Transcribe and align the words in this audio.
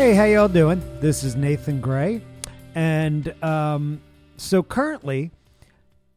Hey, 0.00 0.14
how 0.14 0.24
y'all 0.24 0.48
doing? 0.48 0.82
This 1.00 1.22
is 1.22 1.36
Nathan 1.36 1.78
Gray, 1.78 2.22
and 2.74 3.34
um, 3.44 4.00
so 4.38 4.62
currently 4.62 5.30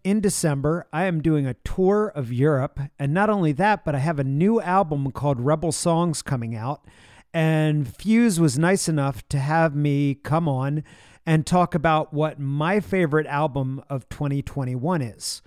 in 0.05 0.21
December, 0.21 0.87
I 0.93 1.03
am 1.03 1.21
doing 1.21 1.45
a 1.45 1.55
tour 1.65 2.07
of 2.15 2.31
Europe, 2.31 2.79
and 2.97 3.13
not 3.13 3.29
only 3.29 3.51
that, 3.51 3.83
but 3.83 3.93
I 3.93 3.97
have 3.97 4.19
a 4.19 4.23
new 4.23 4.61
album 4.61 5.11
called 5.11 5.41
Rebel 5.41 5.73
Songs 5.73 6.21
coming 6.21 6.55
out, 6.55 6.85
and 7.33 7.85
Fuse 7.93 8.39
was 8.39 8.57
nice 8.57 8.87
enough 8.87 9.27
to 9.27 9.37
have 9.37 9.75
me 9.75 10.15
come 10.15 10.47
on 10.47 10.85
and 11.25 11.45
talk 11.45 11.75
about 11.75 12.13
what 12.13 12.39
my 12.39 12.79
favorite 12.79 13.27
album 13.27 13.83
of 13.89 14.07
2021 14.07 15.01
is. 15.01 15.41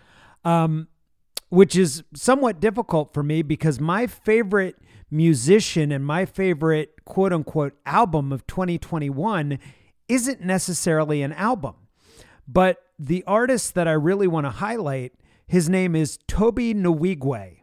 Um, 0.45 0.89
which 1.49 1.75
is 1.75 2.03
somewhat 2.15 2.61
difficult 2.61 3.15
for 3.15 3.23
me 3.23 3.41
because 3.41 3.81
my 3.81 4.07
favorite 4.07 4.77
musician 5.17 5.91
and 5.91 6.05
my 6.05 6.25
favorite 6.25 7.05
quote 7.05 7.33
unquote 7.33 7.75
album 7.85 8.33
of 8.33 8.47
2021 8.47 9.59
isn't 10.09 10.41
necessarily 10.41 11.23
an 11.23 11.33
album. 11.33 11.75
But 12.47 12.83
the 12.99 13.25
artist 13.27 13.75
that 13.75 13.89
I 13.89 13.93
really 13.93 14.27
want 14.27 14.47
to 14.47 14.51
highlight, 14.51 15.15
his 15.47 15.69
name 15.69 15.97
is 15.97 16.19
Tobe 16.29 16.59
Nwigwe. 16.59 17.59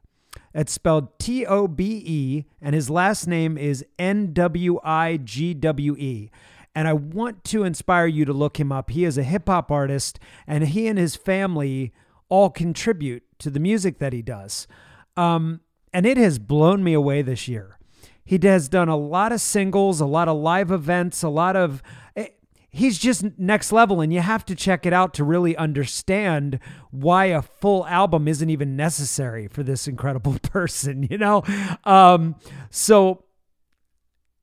It's 0.53 0.71
spelled 0.71 1.17
T 1.19 1.45
O 1.45 1.67
B 1.67 2.03
E, 2.05 2.45
and 2.61 2.75
his 2.75 2.89
last 2.89 3.27
name 3.27 3.57
is 3.57 3.85
N 3.97 4.33
W 4.33 4.79
I 4.83 5.17
G 5.17 5.53
W 5.53 5.95
E. 5.97 6.29
And 6.75 6.87
I 6.87 6.93
want 6.93 7.43
to 7.45 7.63
inspire 7.63 8.07
you 8.07 8.25
to 8.25 8.33
look 8.33 8.59
him 8.59 8.71
up. 8.71 8.89
He 8.89 9.05
is 9.05 9.17
a 9.17 9.23
hip 9.23 9.47
hop 9.47 9.71
artist, 9.71 10.19
and 10.47 10.67
he 10.67 10.87
and 10.87 10.97
his 10.97 11.15
family 11.15 11.93
all 12.29 12.49
contribute 12.49 13.23
to 13.39 13.49
the 13.49 13.59
music 13.59 13.99
that 13.99 14.13
he 14.13 14.21
does. 14.21 14.67
Um, 15.15 15.61
and 15.93 16.05
it 16.05 16.17
has 16.17 16.39
blown 16.39 16.83
me 16.83 16.93
away 16.93 17.21
this 17.21 17.47
year. 17.47 17.77
He 18.25 18.39
has 18.43 18.69
done 18.69 18.89
a 18.89 18.95
lot 18.95 19.31
of 19.31 19.41
singles, 19.41 19.99
a 19.99 20.05
lot 20.05 20.27
of 20.27 20.37
live 20.37 20.71
events, 20.71 21.23
a 21.23 21.29
lot 21.29 21.55
of. 21.55 21.83
Eh, 22.15 22.27
he's 22.69 22.97
just 22.97 23.25
next 23.37 23.71
level, 23.71 24.01
and 24.01 24.13
you 24.13 24.21
have 24.21 24.45
to 24.45 24.55
check 24.55 24.85
it 24.85 24.93
out 24.93 25.13
to 25.15 25.23
really 25.23 25.55
understand 25.57 26.59
why 26.89 27.25
a 27.25 27.41
full 27.41 27.85
album 27.85 28.27
isn't 28.27 28.49
even 28.49 28.75
necessary 28.75 29.47
for 29.47 29.61
this 29.61 29.87
incredible 29.87 30.37
person, 30.41 31.03
you 31.03 31.17
know? 31.17 31.43
Um, 31.83 32.35
so 32.69 33.25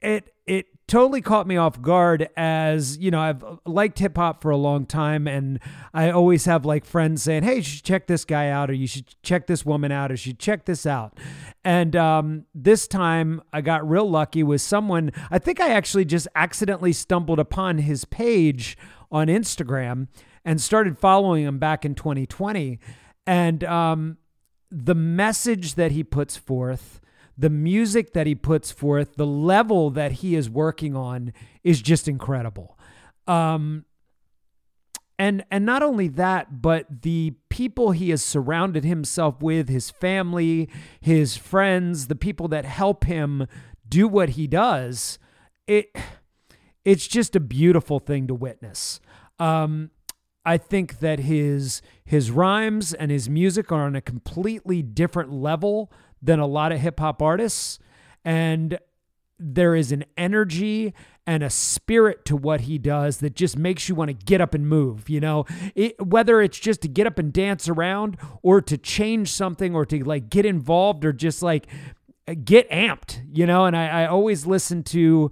it 0.02 0.32
it 0.46 0.66
totally 0.88 1.20
caught 1.20 1.46
me 1.46 1.56
off 1.56 1.80
guard 1.80 2.28
as 2.36 2.98
you 2.98 3.10
know 3.10 3.20
i've 3.20 3.44
liked 3.64 3.98
hip-hop 4.00 4.42
for 4.42 4.50
a 4.50 4.56
long 4.56 4.84
time 4.84 5.28
and 5.28 5.60
i 5.94 6.10
always 6.10 6.46
have 6.46 6.64
like 6.64 6.84
friends 6.84 7.22
saying 7.22 7.44
hey 7.44 7.56
you 7.56 7.62
should 7.62 7.84
check 7.84 8.08
this 8.08 8.24
guy 8.24 8.48
out 8.48 8.68
or 8.68 8.72
you 8.72 8.88
should 8.88 9.04
check 9.22 9.46
this 9.46 9.64
woman 9.64 9.92
out 9.92 10.10
or 10.10 10.14
you 10.14 10.18
should 10.18 10.38
check 10.38 10.64
this 10.64 10.86
out. 10.86 11.16
And 11.62 11.94
um, 11.94 12.46
this 12.54 12.88
time 12.88 13.42
i 13.52 13.60
got 13.60 13.88
real 13.88 14.08
lucky 14.08 14.42
with 14.42 14.62
someone 14.62 15.12
i 15.30 15.38
think 15.38 15.60
i 15.60 15.68
actually 15.68 16.04
just 16.04 16.26
accidentally 16.34 16.92
stumbled 16.92 17.38
upon 17.38 17.78
his 17.78 18.04
page 18.04 18.76
on 19.12 19.28
instagram 19.28 20.08
and 20.44 20.60
started 20.60 20.98
following 20.98 21.44
him 21.44 21.58
back 21.58 21.84
in 21.84 21.94
2020 21.94 22.80
and 23.26 23.62
um, 23.64 24.16
the 24.70 24.94
message 24.94 25.74
that 25.74 25.92
he 25.92 26.02
puts 26.02 26.36
forth 26.36 27.00
the 27.40 27.50
music 27.50 28.12
that 28.12 28.26
he 28.26 28.34
puts 28.34 28.70
forth, 28.70 29.16
the 29.16 29.26
level 29.26 29.88
that 29.90 30.12
he 30.12 30.34
is 30.34 30.50
working 30.50 30.94
on 30.94 31.32
is 31.64 31.80
just 31.80 32.06
incredible. 32.06 32.78
Um, 33.26 33.86
and 35.18 35.44
and 35.50 35.64
not 35.64 35.82
only 35.82 36.08
that, 36.08 36.60
but 36.60 37.02
the 37.02 37.34
people 37.48 37.92
he 37.92 38.10
has 38.10 38.22
surrounded 38.22 38.84
himself 38.84 39.42
with, 39.42 39.70
his 39.70 39.90
family, 39.90 40.68
his 41.00 41.36
friends, 41.36 42.08
the 42.08 42.14
people 42.14 42.46
that 42.48 42.66
help 42.66 43.04
him 43.04 43.46
do 43.88 44.06
what 44.06 44.30
he 44.30 44.46
does, 44.46 45.18
it 45.66 45.96
it's 46.84 47.08
just 47.08 47.34
a 47.34 47.40
beautiful 47.40 48.00
thing 48.00 48.26
to 48.26 48.34
witness. 48.34 49.00
Um, 49.38 49.90
I 50.44 50.58
think 50.58 50.98
that 50.98 51.20
his 51.20 51.80
his 52.04 52.30
rhymes 52.30 52.92
and 52.92 53.10
his 53.10 53.30
music 53.30 53.72
are 53.72 53.86
on 53.86 53.96
a 53.96 54.02
completely 54.02 54.82
different 54.82 55.32
level 55.32 55.90
than 56.22 56.38
a 56.38 56.46
lot 56.46 56.72
of 56.72 56.80
hip 56.80 57.00
hop 57.00 57.22
artists. 57.22 57.78
And 58.24 58.78
there 59.38 59.74
is 59.74 59.90
an 59.90 60.04
energy 60.16 60.94
and 61.26 61.42
a 61.42 61.50
spirit 61.50 62.24
to 62.24 62.36
what 62.36 62.62
he 62.62 62.76
does 62.76 63.18
that 63.18 63.34
just 63.34 63.56
makes 63.56 63.88
you 63.88 63.94
want 63.94 64.08
to 64.08 64.14
get 64.26 64.40
up 64.40 64.52
and 64.52 64.68
move, 64.68 65.08
you 65.08 65.20
know, 65.20 65.44
it, 65.74 66.00
whether 66.04 66.42
it's 66.42 66.58
just 66.58 66.82
to 66.82 66.88
get 66.88 67.06
up 67.06 67.18
and 67.18 67.32
dance 67.32 67.68
around 67.68 68.16
or 68.42 68.60
to 68.60 68.76
change 68.76 69.32
something 69.32 69.74
or 69.74 69.86
to 69.86 70.04
like 70.04 70.28
get 70.28 70.44
involved 70.44 71.04
or 71.04 71.12
just 71.12 71.42
like 71.42 71.66
get 72.44 72.68
amped, 72.70 73.20
you 73.32 73.46
know. 73.46 73.64
And 73.64 73.76
I, 73.76 74.02
I 74.02 74.06
always 74.06 74.44
listen 74.44 74.82
to 74.84 75.30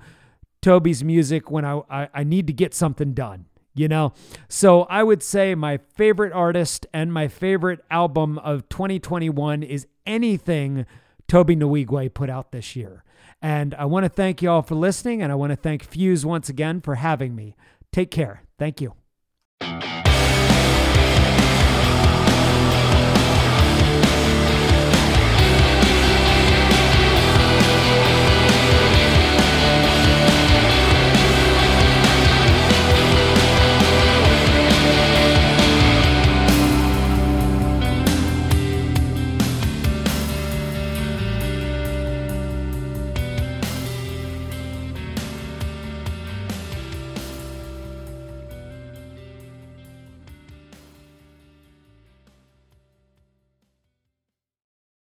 Tobe's 0.63 1.05
music 1.05 1.51
when 1.51 1.65
I, 1.65 1.81
I, 1.91 2.09
I 2.15 2.25
need 2.25 2.47
to 2.47 2.53
get 2.53 2.75
something 2.75 3.13
done, 3.13 3.47
you 3.79 3.89
know? 3.89 4.13
So 4.49 4.83
I 4.85 5.03
would 5.03 5.23
say 5.23 5.55
my 5.55 5.77
favorite 5.77 6.33
artist 6.33 6.87
and 6.93 7.13
my 7.13 7.29
favorite 7.29 7.81
album 7.91 8.39
of 8.39 8.69
2021 8.69 9.63
is 9.63 9.87
anything 10.07 10.87
Tobe 11.27 11.51
Nwigwe 11.51 12.13
put 12.13 12.31
out 12.31 12.53
this 12.53 12.75
year. 12.75 13.05
And 13.41 13.75
I 13.75 13.85
want 13.85 14.05
to 14.05 14.09
thank 14.09 14.43
you 14.43 14.51
all 14.51 14.63
for 14.63 14.75
listening, 14.75 15.23
and 15.23 15.31
I 15.31 15.37
want 15.37 15.51
to 15.53 15.57
thank 15.57 15.85
Fuse 15.85 16.27
once 16.27 16.49
again 16.49 16.81
for 16.81 16.97
having 16.97 17.37
me. 17.37 17.55
Take 17.93 18.11
care. 18.11 18.43
Thank 18.59 18.81
you. 18.81 18.95